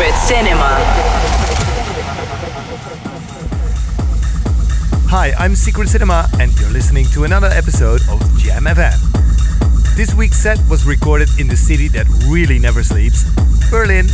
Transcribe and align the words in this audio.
Secret 0.00 0.16
Cinema. 0.16 0.76
Hi, 5.10 5.34
I'm 5.38 5.54
Secret 5.54 5.90
Cinema, 5.90 6.26
and 6.40 6.58
you're 6.58 6.70
listening 6.70 7.04
to 7.12 7.24
another 7.24 7.48
episode 7.48 8.00
of 8.08 8.18
Jam 8.38 8.64
FM. 8.64 8.96
This 9.96 10.14
week's 10.14 10.38
set 10.38 10.58
was 10.70 10.86
recorded 10.86 11.28
in 11.38 11.48
the 11.48 11.56
city 11.56 11.88
that 11.88 12.06
really 12.26 12.58
never 12.58 12.82
sleeps, 12.82 13.24
Berlin. 13.70 14.06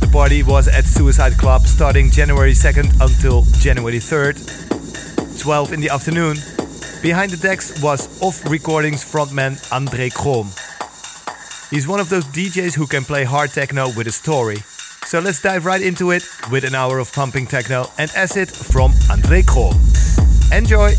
The 0.00 0.10
party 0.12 0.42
was 0.42 0.68
at 0.68 0.84
Suicide 0.84 1.38
Club 1.38 1.62
starting 1.62 2.10
January 2.10 2.52
2nd 2.52 3.00
until 3.00 3.44
January 3.60 4.00
3rd, 4.00 4.36
12 5.40 5.72
in 5.72 5.80
the 5.80 5.88
afternoon. 5.88 6.36
Behind 7.00 7.32
the 7.32 7.38
decks 7.38 7.80
was 7.82 8.20
Off 8.20 8.44
Recordings 8.44 9.02
frontman 9.02 9.56
André 9.70 10.12
Crom. 10.12 10.50
He's 11.70 11.88
one 11.88 11.98
of 11.98 12.10
those 12.10 12.26
DJs 12.26 12.74
who 12.74 12.86
can 12.86 13.04
play 13.04 13.24
hard 13.24 13.52
techno 13.52 13.86
with 13.96 14.06
a 14.06 14.12
story. 14.12 14.58
So 15.14 15.20
let's 15.20 15.40
dive 15.40 15.64
right 15.64 15.80
into 15.80 16.10
it 16.10 16.28
with 16.50 16.64
an 16.64 16.74
hour 16.74 16.98
of 16.98 17.12
pumping 17.12 17.46
techno 17.46 17.86
and 17.98 18.10
acid 18.16 18.50
from 18.50 18.90
André 19.06 19.46
Crom. 19.46 19.72
Enjoy! 20.50 20.92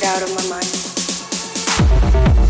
get 0.00 0.04
out 0.04 0.22
of 0.22 0.28
my 0.34 0.56
mind. 0.56 2.45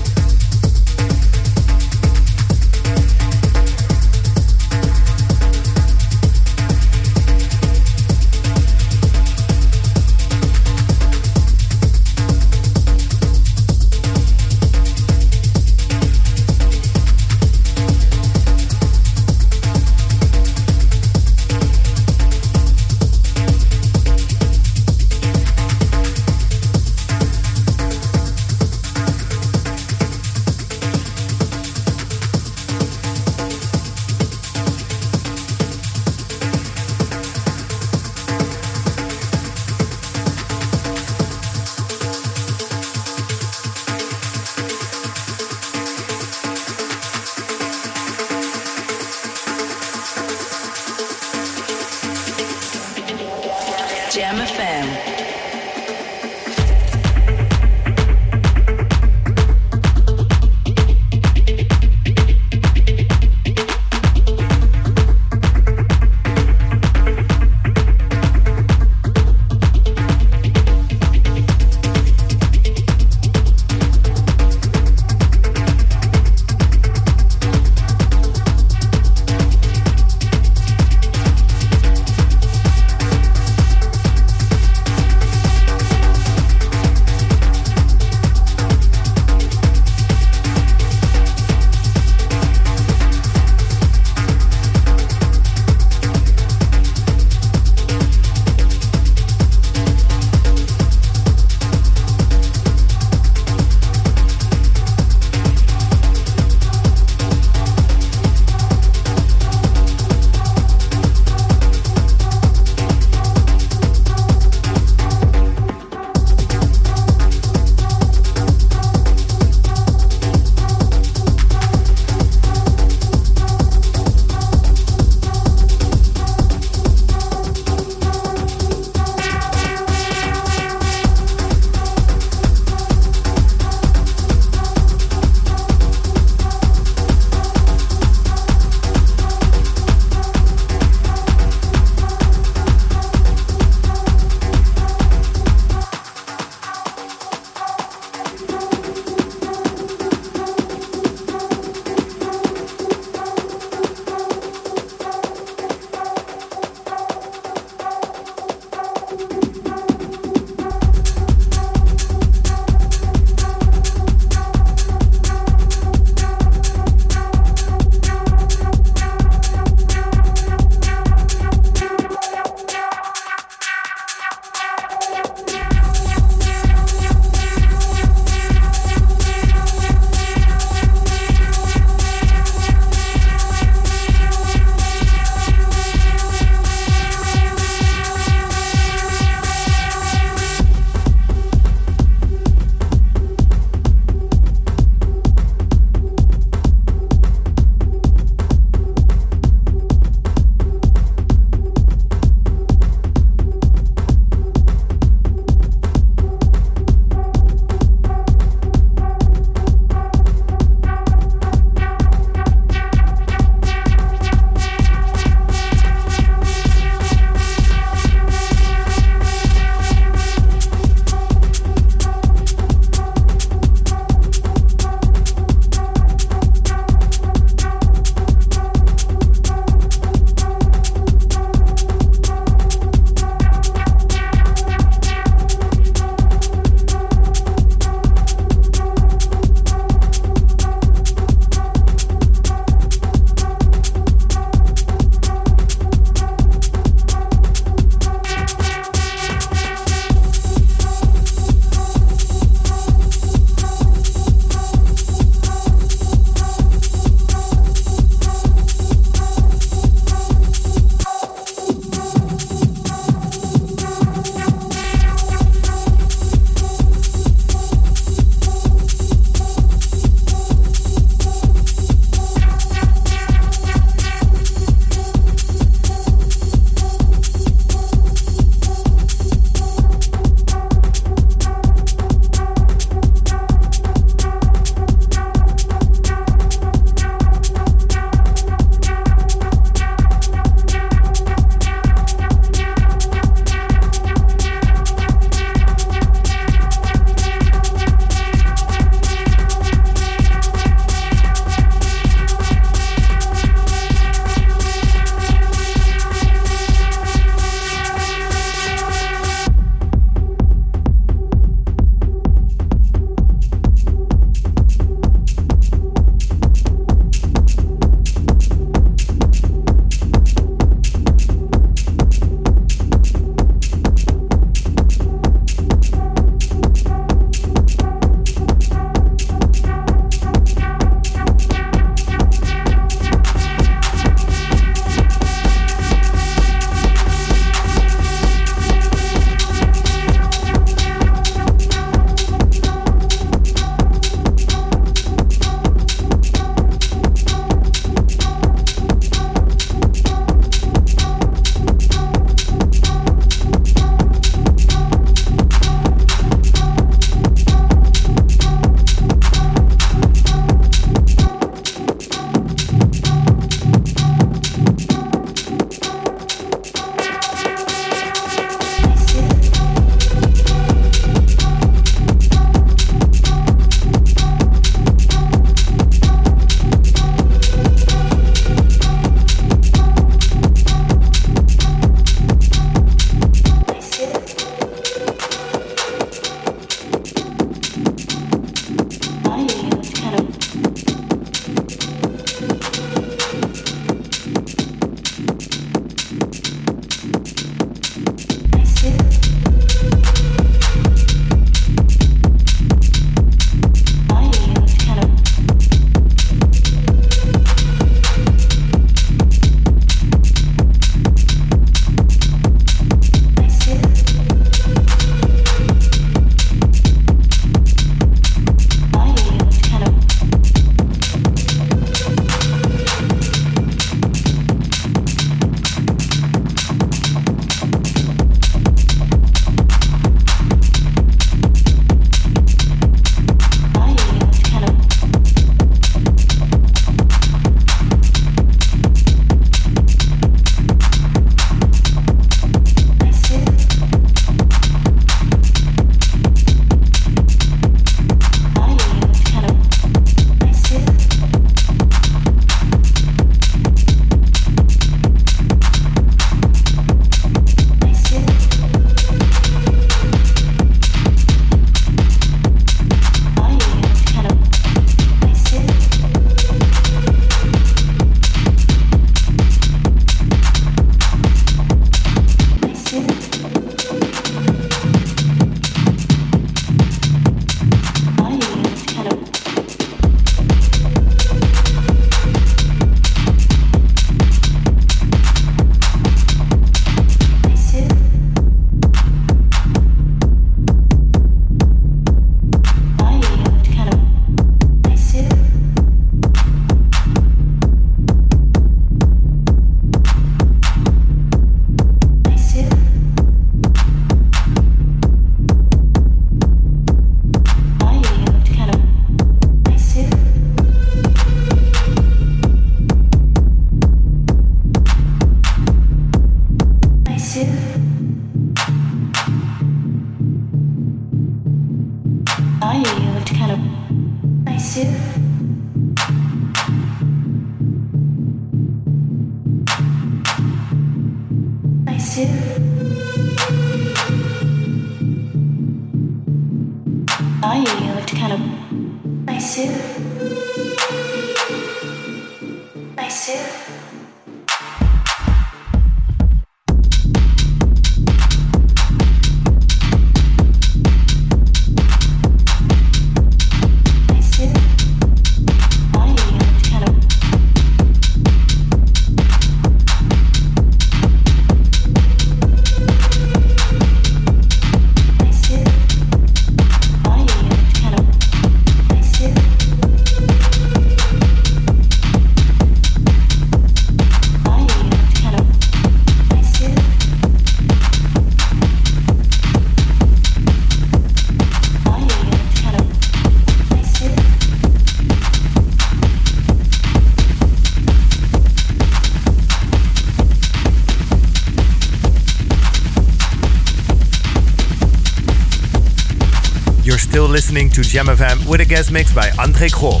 Listening 597.50 597.70
to 597.70 597.82
Jam 597.82 598.06
FM 598.06 598.48
with 598.48 598.60
a 598.60 598.64
guest 598.64 598.92
mix 598.92 599.12
by 599.12 599.28
Andre 599.36 599.68
Crom. 599.68 600.00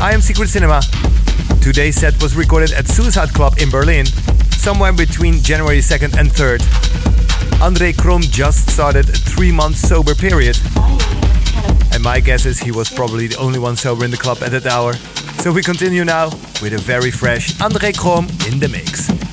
I 0.00 0.12
am 0.14 0.20
Secret 0.20 0.48
Cinema. 0.48 0.80
Today's 1.60 1.96
set 1.96 2.22
was 2.22 2.36
recorded 2.36 2.70
at 2.70 2.86
Suicide 2.86 3.30
Club 3.30 3.58
in 3.58 3.68
Berlin, 3.68 4.06
somewhere 4.52 4.92
between 4.92 5.42
January 5.42 5.78
2nd 5.78 6.16
and 6.16 6.30
3rd. 6.30 6.62
Andre 7.60 7.92
Crom 7.92 8.22
just 8.22 8.70
started 8.70 9.08
a 9.08 9.12
three 9.12 9.50
month 9.50 9.76
sober 9.76 10.14
period. 10.14 10.56
And 11.92 12.00
my 12.00 12.20
guess 12.20 12.46
is 12.46 12.60
he 12.60 12.70
was 12.70 12.88
probably 12.88 13.26
the 13.26 13.38
only 13.38 13.58
one 13.58 13.74
sober 13.74 14.04
in 14.04 14.12
the 14.12 14.16
club 14.16 14.38
at 14.44 14.52
that 14.52 14.66
hour. 14.66 14.92
So 15.42 15.50
we 15.50 15.64
continue 15.64 16.04
now 16.04 16.26
with 16.62 16.74
a 16.74 16.78
very 16.78 17.10
fresh 17.10 17.60
Andre 17.60 17.90
Crom 17.90 18.28
in 18.46 18.60
the 18.60 18.68
mix. 18.68 19.27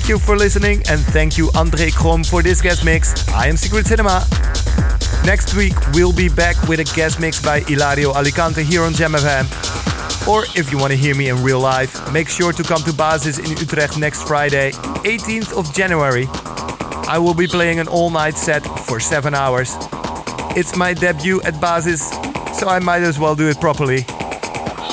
Thank 0.00 0.08
you 0.08 0.18
for 0.18 0.36
listening 0.36 0.82
and 0.88 0.98
thank 0.98 1.36
you 1.36 1.50
Andre 1.54 1.90
Crom 1.90 2.24
for 2.24 2.42
this 2.42 2.62
guest 2.62 2.86
mix. 2.86 3.28
I 3.28 3.48
am 3.48 3.56
Secret 3.58 3.86
Cinema. 3.86 4.26
Next 5.26 5.54
week 5.54 5.74
we'll 5.92 6.14
be 6.14 6.30
back 6.30 6.56
with 6.66 6.80
a 6.80 6.84
guest 6.96 7.20
mix 7.20 7.40
by 7.40 7.58
Ilario 7.68 8.14
Alicante 8.14 8.64
here 8.64 8.82
on 8.82 8.94
Jam 8.94 9.12
FM. 9.12 9.46
Or 10.26 10.44
if 10.56 10.72
you 10.72 10.78
want 10.78 10.92
to 10.92 10.96
hear 10.96 11.14
me 11.14 11.28
in 11.28 11.44
real 11.44 11.60
life, 11.60 12.10
make 12.12 12.30
sure 12.30 12.52
to 12.52 12.62
come 12.62 12.82
to 12.84 12.94
Basis 12.94 13.38
in 13.38 13.50
Utrecht 13.50 13.98
next 13.98 14.26
Friday, 14.26 14.70
18th 15.04 15.52
of 15.56 15.72
January. 15.74 16.26
I 17.06 17.18
will 17.18 17.34
be 17.34 17.46
playing 17.46 17.78
an 17.78 17.86
all-night 17.86 18.38
set 18.38 18.64
for 18.64 19.00
7 19.00 19.34
hours. 19.34 19.76
It's 20.56 20.76
my 20.76 20.94
debut 20.94 21.42
at 21.42 21.60
Basis, 21.60 22.08
so 22.58 22.68
I 22.68 22.78
might 22.78 23.02
as 23.02 23.18
well 23.18 23.36
do 23.36 23.48
it 23.48 23.60
properly. 23.60 24.06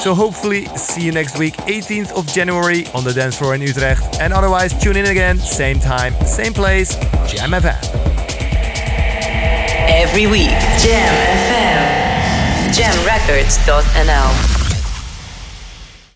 So 0.04 0.14
hopefully 0.14 0.66
see 0.76 1.06
you 1.06 1.14
next 1.14 1.40
week, 1.40 1.56
18th 1.66 2.12
of 2.12 2.28
January 2.28 2.86
on 2.94 3.06
the 3.06 3.14
dance 3.14 3.38
floor 3.38 3.56
in 3.56 3.62
Utrecht. 3.62 4.07
And 4.20 4.34
otherwise 4.34 4.74
tune 4.82 4.98
in 4.98 5.06
again, 5.06 5.38
same 5.38 5.80
time, 5.80 6.14
same 6.26 6.54
place, 6.54 6.96
Jam 7.28 7.52
FM. 7.52 7.78
Every 9.90 10.28
week, 10.28 10.50
Jam 10.80 11.14
FM. 11.50 12.08
Jamrecords.nl 12.74 14.47